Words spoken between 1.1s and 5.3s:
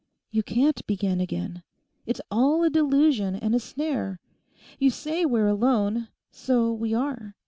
again; it's all a delusion and a snare. You say